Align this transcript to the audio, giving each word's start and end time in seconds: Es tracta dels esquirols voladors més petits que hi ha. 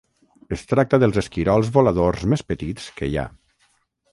Es 0.55 0.61
tracta 0.69 0.99
dels 1.03 1.19
esquirols 1.21 1.69
voladors 1.75 2.25
més 2.33 2.45
petits 2.53 2.89
que 3.01 3.11
hi 3.11 3.21
ha. 3.25 3.31